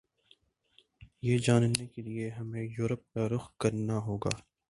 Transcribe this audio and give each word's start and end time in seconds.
یہ 1.21 1.37
جاننے 1.37 1.85
کیلئے 1.87 2.29
ہمیں 2.29 2.63
یورپ 2.63 3.01
کا 3.13 3.27
رخ 3.29 3.49
کرنا 3.57 3.97
ہوگا 3.99 4.35